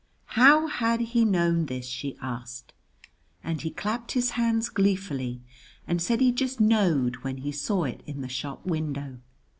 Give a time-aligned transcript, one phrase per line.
[0.33, 2.73] How had he known this, she asked,
[3.43, 5.43] and he clapped his hands gleefully,
[5.85, 9.19] and said he just knowed when he saw it in the shop window.